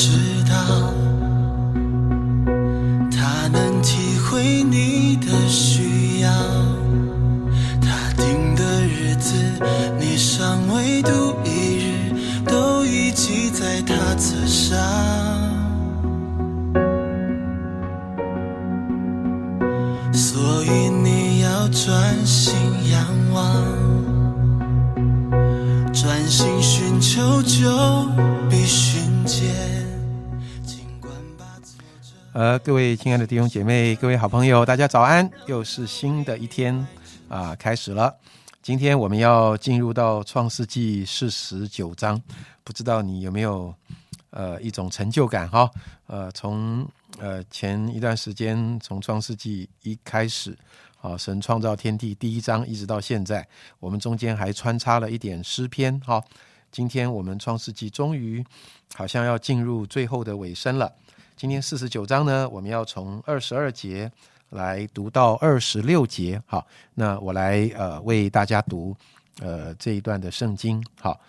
[0.00, 0.54] 知道，
[3.10, 6.30] 他能体会你的需要。
[7.80, 9.34] 他定的日子，
[9.98, 12.14] 你尚未度一日，
[12.46, 14.78] 都已记在他册上。
[20.12, 22.54] 所以你要专心
[22.92, 23.42] 仰望，
[25.92, 27.97] 专心寻求救
[32.34, 35.28] 呃，各位亲爱的弟兄姐妹，各位好朋友，大家早安！
[35.46, 36.86] 又是新的一天
[37.28, 38.14] 啊、开始了。
[38.62, 42.20] 今天我们要进入到创世纪四十九章，
[42.62, 43.74] 不知道你有没有
[44.30, 45.70] 呃一种成就感哈？
[46.06, 46.86] 呃，从
[47.18, 50.56] 呃前一段时间，从创世纪一开始，
[51.00, 53.46] 啊，神创造天地第一章一直到现在，
[53.80, 56.22] 我们中间还穿插了一点诗篇哈。
[56.70, 58.44] 今天我们创世纪终于
[58.94, 60.92] 好像要进入最后的尾声了。
[61.38, 64.10] 今天四十九章呢，我们要从二十二节
[64.48, 66.42] 来读到二十六节。
[66.46, 68.96] 好，那我来呃为大家读
[69.38, 70.84] 呃这一段的圣经。
[71.00, 71.20] 好，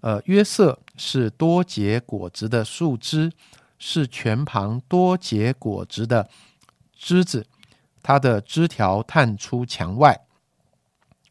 [0.00, 3.30] 呃，约瑟是多结果子的树枝，
[3.78, 6.30] 是全旁多结果子的
[6.96, 7.46] 枝子，
[8.02, 10.18] 它的枝条探出墙外，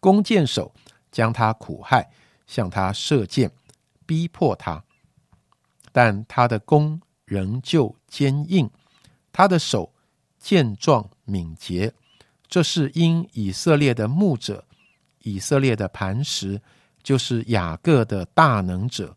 [0.00, 0.74] 弓箭手
[1.12, 2.10] 将他苦害，
[2.48, 3.52] 向他射箭，
[4.04, 4.82] 逼迫他，
[5.92, 8.70] 但他的弓仍旧坚硬，
[9.32, 9.92] 他的手
[10.38, 11.92] 健壮敏捷。
[12.48, 14.64] 这是因以色列的牧者，
[15.20, 16.60] 以色列的磐石，
[17.02, 19.16] 就是雅各的大能者。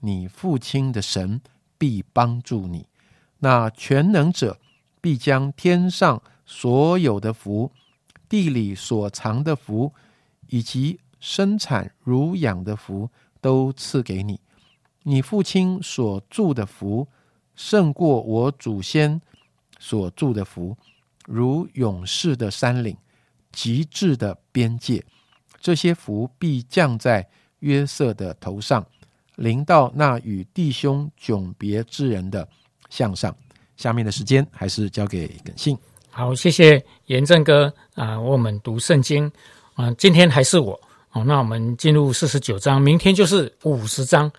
[0.00, 1.40] 你父亲的神
[1.76, 2.86] 必帮助你，
[3.38, 4.58] 那全能者
[5.00, 7.70] 必将天上所有的福、
[8.28, 9.92] 地里所藏的福，
[10.48, 14.40] 以及生产乳养的福，都赐给你。
[15.02, 17.06] 你父亲所住的福，
[17.56, 19.20] 胜过我祖先
[19.78, 20.76] 所住的福，
[21.26, 22.96] 如勇士的山岭，
[23.52, 25.04] 极致的边界。
[25.60, 27.26] 这些福必降在
[27.60, 28.84] 约瑟的头上，
[29.36, 32.46] 临到那与弟兄迥别之人的
[32.90, 33.34] 项上。
[33.76, 35.76] 下面的时间还是交给耿信。
[36.10, 39.30] 好，谢谢严正哥啊，为我们读圣经
[39.74, 39.92] 啊。
[39.94, 40.80] 今天还是我
[41.12, 44.30] 哦，那我们进入四十九章，明天就是五十章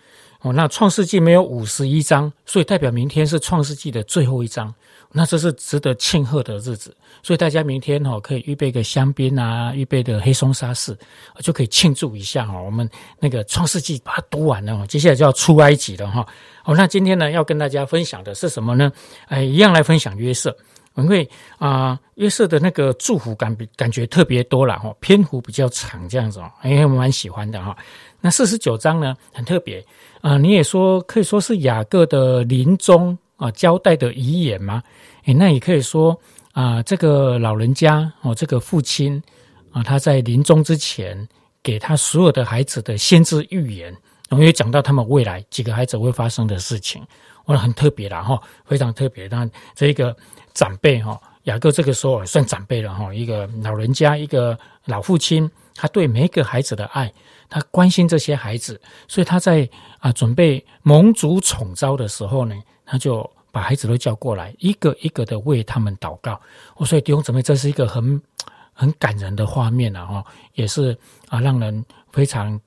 [0.45, 0.53] 哦。
[0.53, 4.73] 那创世纪没有五十一章，所以代表明天是创世纪的最后一章。
[5.11, 10.93] 那这是值得庆贺的日子，所以大家明天哈、哦、可以预备个香槟啊，预备的黑松沙士，
[11.39, 12.63] 就可以庆祝一下哈、哦。
[12.65, 16.27] 我们那个创世纪把它读完了，接下来就要出埃及了哈、
[16.65, 16.75] 哦。
[16.75, 18.91] 那今天呢要跟大家分享的是什么呢？
[19.27, 20.53] 哎，一样来分享约瑟。
[20.95, 27.75] 因为啊、约瑟的那个祝福感比感觉特别多了哈，篇幅比较长这样子哦，哎，我蛮喜欢的哈。
[28.21, 29.85] 那四十九章呢很特别
[30.21, 34.81] 啊、你也说可以说是雅各的临终啊交代的遗言吗？
[35.25, 36.19] 哎，那也可以说
[36.53, 39.21] 啊、这个老人家哦，这个父亲
[39.71, 41.27] 啊，他在临终之前
[41.61, 43.91] 给他所有的孩子的先知预言，
[44.29, 47.05] 然后也讲到他们未来几个孩子会发生的事情，
[47.47, 49.27] 哇，很特别啦哈，非常特别。
[49.27, 50.15] 那这个
[50.55, 57.13] 长辈哈，雅各这个时候算长辈了哈，一个老人家，一个老父亲，他对每一个孩子的爱，
[57.49, 62.55] 他关心这些孩子，所以他在啊准备蒙主宠召的时候呢，
[62.85, 66.39] 他就把孩子都叫过来，一个一个的为他们祷告。
[66.77, 68.21] 哦，所以弟兄姊妹，这是一个很
[68.73, 72.59] 很感人的画面啊，哈，也是啊让人非常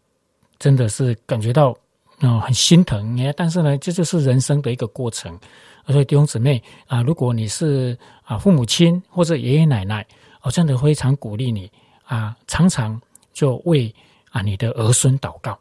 [0.58, 1.74] 真的是感觉到
[2.20, 3.16] 哦很心疼。
[3.16, 5.38] 你看，但是呢，这就是人生的一个过程。
[5.86, 10.06] 所以弟兄姊妹啊，如果你是啊父母亲或者爷爷奶奶，
[10.42, 11.70] 我真的非常鼓励你
[12.04, 13.00] 啊，常常
[13.32, 13.94] 就为
[14.30, 15.58] 啊你的儿孙祷告。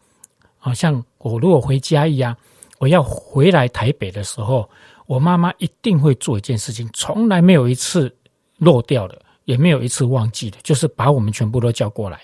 [0.58, 2.36] 好、像我如果回嘉义啊，
[2.78, 4.70] 我要回来台北的时候，
[5.06, 8.14] 我妈妈一定会做一件事情，从来没有一次
[8.58, 12.20] 漏掉的，也没有一次忘记的，就是把我们全部都叫过来，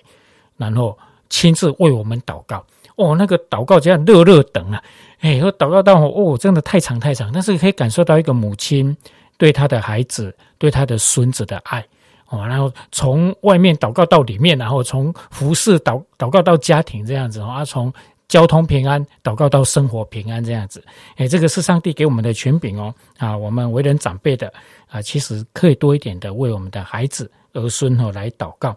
[0.58, 0.98] 然后
[1.34, 2.64] 亲自为我们祷告。
[2.96, 4.84] 哦，那个祷告这样热热等啊，
[5.20, 8.96] 哎，我祷告到哦，真的太长太长，但是可以感受到一个母亲
[9.36, 11.84] 对她的孩子、对她的孙子的爱。
[12.30, 17.92] 哦，然后从外面祷告到里面，然后从服饰祷祷告到家庭这样子啊，从
[18.28, 20.84] 交通平安祷告到生活平安这样子，
[21.18, 22.94] 哎，这个是上帝给我们的权柄哦。
[23.18, 24.54] 啊，我们为人长辈的
[24.88, 28.76] 啊，其实可以多一点的为我们的孩子儿孙哦来祷告。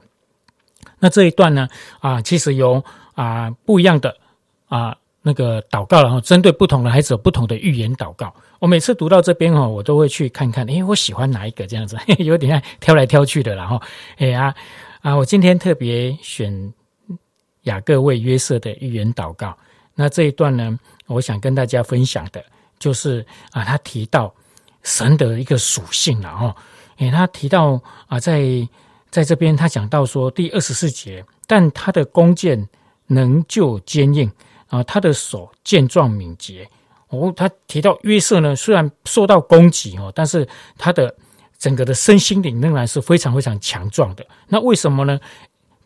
[1.07, 1.69] 那这一段呢
[2.01, 2.83] 啊，其实有
[3.15, 4.13] 啊不一样的
[4.67, 4.93] 啊
[5.23, 8.35] 那个祷告，然后针对不同的孩子有不同的预言祷告。
[8.59, 13.81] 我每次读到这边哦，我都会去看看，诶，我喜欢哪一个这样子， 有点挑来挑去的，然后，
[14.19, 14.53] 哎呀
[15.01, 16.73] 啊，我今天特别选
[17.63, 19.57] 雅各为约瑟的预言祷告。
[19.95, 20.77] 那这一段呢，
[21.07, 22.45] 我想跟大家分享的，
[22.81, 24.35] 就是啊，他提到
[24.83, 26.57] 神的一个属性了哦。
[26.99, 28.41] 诶，他提到啊，在
[29.17, 32.69] 在这边他讲到说第二十四节，但他的弓箭
[33.07, 34.31] 仍旧坚硬
[34.69, 36.69] 啊，他的手健壮敏捷。
[37.09, 40.47] 哦，他提到约瑟呢，虽然受到攻击哦，但是
[40.77, 41.17] 他的
[41.57, 44.27] 整个的身心灵仍然是非常非常强壮的。
[44.49, 45.19] 那为什么呢？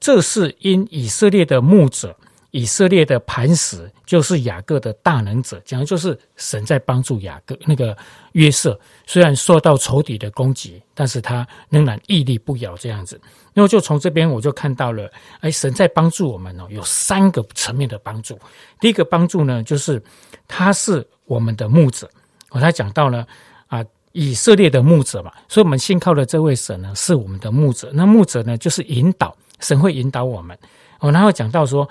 [0.00, 2.16] 这是因以色列的牧者。
[2.52, 7.96] 以色列的磐石就是雅各的大能者，讲的就是神在帮助雅各那个
[8.32, 13.20] 约瑟，虽然受到仇敌的攻击，但是他仍然屹立不摇这样子。
[13.54, 15.08] 那么就从这边我就看到了，
[15.40, 18.36] 哎，神在帮助我们哦，有三个层面的帮助。
[18.80, 20.02] 第一个帮助呢，就是
[20.48, 22.10] 他是我们的牧者，
[22.50, 23.24] 我才讲到了
[23.68, 27.90] 啊，以色列的牧者嘛，所以我们信靠的这位神呢，是我们的牧者。
[27.94, 30.58] 那牧者呢，就是引导，神会引导我们。
[30.98, 31.88] 我然后讲到说。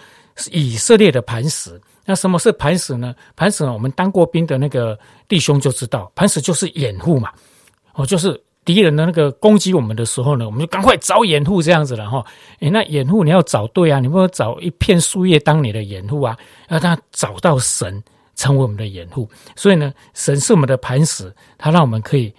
[0.52, 3.14] 以色列的磐石，那什么是磐石呢？
[3.36, 3.74] 磐石呢？
[3.74, 4.98] 我们当过兵的那个
[5.28, 7.32] 弟兄就知道，磐石就是掩护嘛。
[7.94, 12.26] 哦，就是敌人的那个攻击我们的时候呢，我们就赶快找掩护这样子了哈。
[12.60, 16.38] 诶，那掩护你要找对啊，你不能找一片树叶当你的掩护啊，
[16.68, 18.02] 让他找到神
[18.36, 19.30] 成为我们的掩护。
[19.56, 22.34] 所以呢，神是我们的磐石，他让我们可以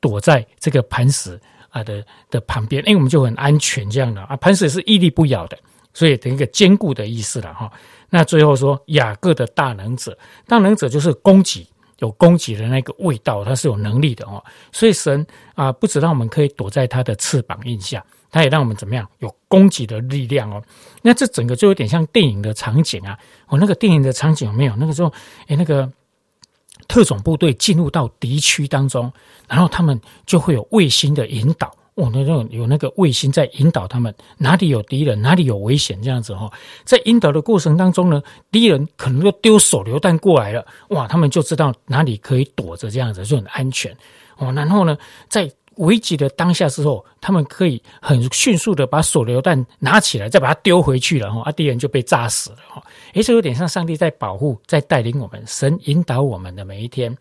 [0.00, 4.36] 躲在这个磐石啊的的旁边，因为我们就很安全这样的啊。
[4.36, 5.56] 磐石是屹立不摇的。
[5.96, 7.72] 所以等一个坚固的意思了哈。
[8.10, 10.16] 那最后说雅各的大能者，
[10.46, 11.66] 大能者就是攻击，
[12.00, 14.44] 有攻击的那个味道，他是有能力的哦。
[14.70, 20.62] 所以神啊，不止让我们可以躲在他的翅膀印下，他也让我们怎么样有攻击的力量哦。
[21.00, 23.18] 那这整个就有点像电影的场景啊。
[23.48, 24.76] 我那个电影的场景有没有？
[24.76, 25.10] 那个时候，
[25.46, 25.90] 诶，那个
[26.88, 29.10] 特种部队进入到敌区当中，
[29.48, 31.74] 然后他们就会有卫星的引导。
[31.96, 36.52] 我，那种有那个卫星在引导他们，哪里有敌人，哪里有危险，这样子哈。
[36.84, 38.22] 在引导的过程当中呢，
[38.52, 43.96] 敌人可能就丢手榴弹过来了，哇，他们就知道哪里可以躲着，这样子就很安全。
[44.36, 44.96] 哦，然后呢，
[45.30, 52.82] 在危急的当下之后，他们可以很迅速的把手榴弹拿起来，再把它丢回去了哈，啊，敌人就被炸死了哈。
[53.14, 57.16] 诶，这有点像上帝在保护，在带领我们，神引导我们的每一天。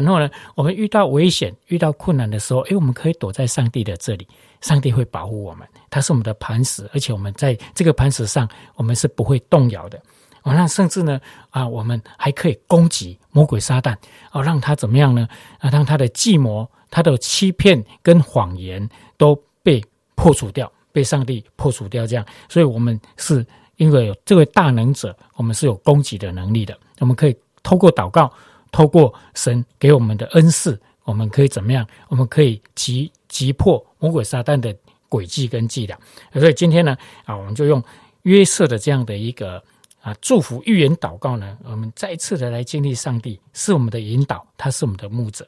[0.00, 4.26] 然后呢，我们遇到危险、遇到困难的时候，诶，我们可以躲在上帝的这里，
[4.60, 10.00] 上帝会保护我们，他是我们的磐石，而且我们在这个磐石上，我们是不会动摇的。
[10.42, 11.18] 哦，那甚至呢，
[11.50, 13.96] 啊，我们还可以攻击魔鬼撒旦，
[14.30, 15.26] 哦，让他怎么样呢？
[15.58, 18.86] 啊，让他的计谋、他的欺骗跟谎言
[19.16, 19.82] 都被
[20.14, 22.06] 破除掉，被上帝破除掉。
[22.06, 23.46] 这样，所以我们是
[23.76, 28.30] 因为有这位大能者，我们是有攻击的能力的，我们可以透过祷告。
[28.74, 31.86] 透过神给我们的恩赐，我们可以怎么样？
[32.08, 34.74] 我们可以击击破魔鬼撒旦的
[35.08, 35.96] 诡计跟伎俩。
[36.32, 37.80] 所以今天呢，啊，我们就用
[38.22, 39.62] 约瑟的这样的一个
[40.00, 45.46] 啊祝福预言祷告呢，我们再一次的来经历上帝是我们的引导，他是我们的牧者，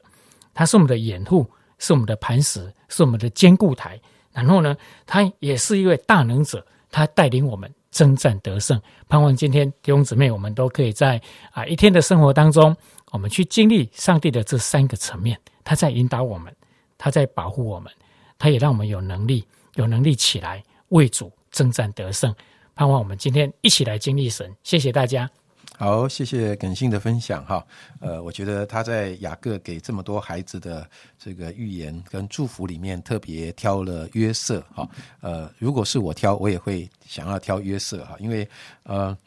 [0.53, 1.45] 他是我们的掩护，
[1.79, 3.99] 是我们的磐石，是我们的坚固台。
[4.31, 4.73] 然后呢，
[5.05, 8.81] 他也是一位大能者，他带领我们征战得胜。
[9.09, 11.21] 盼望今天弟兄姊妹，我们都可以在
[11.51, 12.73] 啊一天的生活当中。
[13.11, 16.53] 我们去经历上帝的这三个层面，他在引导我们，
[16.97, 17.91] 他在保护我们，
[18.37, 19.45] 他也让我们有能力，
[19.75, 22.35] 有能力起来为主征战得胜。
[22.75, 24.53] 盼望我们今天一起来经历神。
[24.61, 25.29] 谢谢大家。
[25.77, 27.65] 好，谢谢耿信的分享哈。
[28.01, 30.87] 呃，我觉得他在雅各给这么多孩子的
[31.17, 34.87] 这个预言跟祝福里面，特别挑了约瑟哈。
[35.21, 38.47] 呃，如果是我挑，我也会想要挑约瑟哈，因为
[38.83, 39.17] 呃，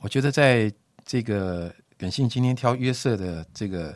[0.00, 0.72] 我觉得在
[1.04, 1.70] 这个。
[2.00, 3.94] 耿信今天挑约瑟的这个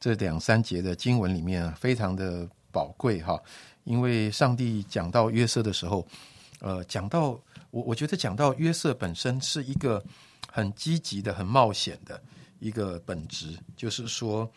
[0.00, 3.40] 这两三节的经文里面啊，非常的宝贵哈。
[3.84, 6.04] 因为上帝讲到约瑟的时候，
[6.58, 10.02] 呃，讲到我我觉得讲到约瑟本身是一个
[10.50, 12.20] 很积极的、很冒险的
[12.58, 14.50] 一个本质，就是说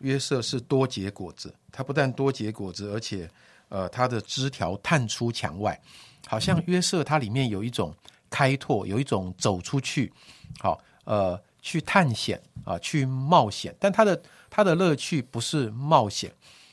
[0.00, 3.26] 约瑟是多结果子，他不但多结果子，而且
[3.70, 5.80] 呃，他的枝条探出墙外，
[6.26, 7.96] 好像约瑟它里面有一种
[8.28, 10.12] 开拓，有一种走出去，
[10.60, 11.40] 好呃。
[11.62, 16.30] 去探险啊，去冒险，但他的他的乐趣不是冒险，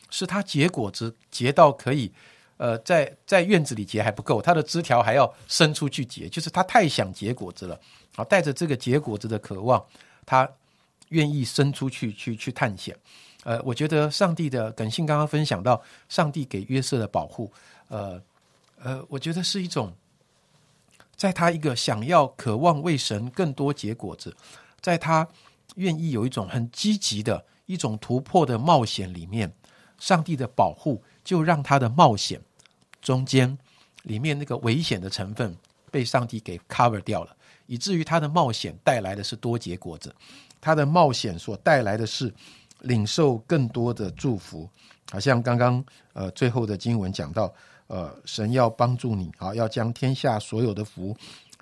[0.10, 2.12] 是他结果子结到可以，
[2.58, 7.80] 呃，在在院子里结还不够，他的枝条还要伸出去结，就是他太想结果子了，
[8.16, 9.82] 啊，带着这个结果子的渴望，
[10.26, 10.50] 他
[11.10, 12.98] 愿意伸出去去去探险。
[13.44, 17.52] 呃，我觉得上帝的耿信刚刚分享到上帝给约瑟的保护，
[17.88, 18.22] 呃
[18.82, 19.94] 呃，我觉得是一种，
[21.16, 24.36] 在他一个想要渴望为神更多结果子。
[24.82, 25.28] 在他
[25.76, 29.52] 愿意有一种很积极的一种突破的冒险里面，
[29.98, 32.42] 上帝的保护就让他的冒险
[33.02, 33.58] 中间
[34.04, 35.56] 里面那个危险的成分
[35.92, 37.36] 被上帝给 cover 掉了，
[37.68, 40.14] 以至于他的冒险带来的是多结果子，
[40.60, 42.34] 他的冒险所带来的是
[42.82, 44.70] 领受更多的祝福。
[45.12, 45.84] 好像刚刚
[46.14, 47.52] 呃最后的经文讲到，
[47.88, 51.16] 呃，神要帮助你啊，要将天下所有的福，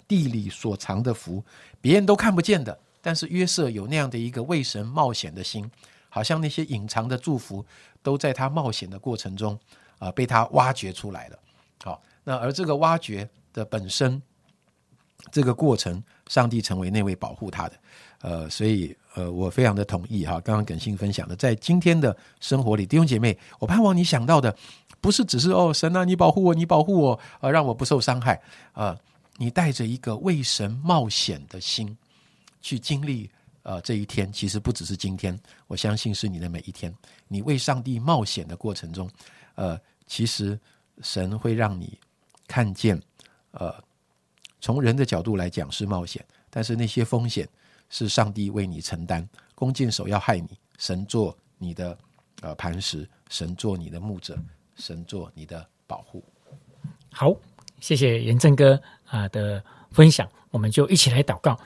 [0.07, 1.41] 地里所藏的福，
[1.79, 5.65] 别人都看不见的，但是约瑟有那样的一个为神冒险的心，
[6.09, 7.65] 好像那些隐藏的祝福
[8.03, 9.57] 都在他冒险的过程中
[9.97, 11.39] 啊、被他挖掘出来了。
[11.85, 14.21] 好，那而这个挖掘的本身，
[15.31, 17.75] 这个过程，上帝成为那位保护他的。
[18.19, 24.53] 呃，所以呃，我非常的同意哈，刚刚耿信分享的，在今天的生活里，弟兄姐妹，我盼望你想到的，
[24.99, 28.41] 不是只是哦，神啊，你保护我，你保护我，呃，让我不受伤害，
[28.73, 28.93] 呃，
[29.37, 31.97] 你带着一个为神冒险的心
[32.67, 33.29] 去经历
[33.63, 36.93] 呃这一天，其实不只是今天，我相信是你的每一天，
[37.29, 39.09] 你为上帝冒险的过程中，
[39.55, 40.59] 呃，其实
[41.01, 41.97] 神会让你
[42.45, 43.01] 看见，
[43.51, 43.73] 呃，
[44.59, 47.47] 从人的角度来讲是冒险，但是那些风险。
[47.89, 51.97] 是上帝为你承担，弓箭手要害你，神做你的
[52.41, 54.37] 呃磐石，神做你的牧者，
[54.75, 56.21] 神做你的保护。
[57.09, 57.33] 好，
[57.79, 61.57] 谢谢严正哥啊的分享，我们就一起来祷告，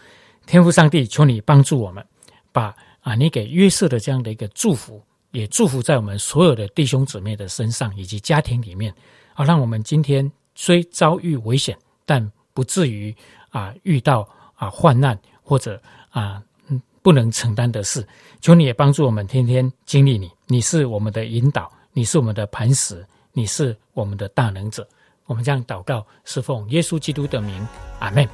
[0.45, 2.05] 天父上帝，求你帮助我们，
[2.51, 8.93] 把啊你给约瑟的这样的一个祝福，也祝福在我们所有的弟兄姊妹的身上以及家庭里面，
[9.33, 13.15] 啊，让我们今天虽遭遇危险，但不至于
[13.49, 15.81] 啊遇到啊患难或者。
[16.11, 16.43] 啊，
[17.01, 18.05] 不能承担的事，
[18.41, 20.29] 求你也帮助我们天天经历你。
[20.47, 24.85] 你是我们的引导，你是我们的磐石，你是我们的大能者。
[25.25, 27.65] 我们这样祷告，是奉耶稣基督的名，
[27.99, 28.27] 阿门。